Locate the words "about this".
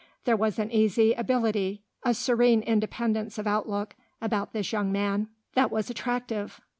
4.19-4.71